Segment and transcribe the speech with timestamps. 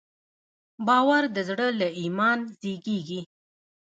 [0.87, 3.21] باور د زړه له ایمان زېږېږي.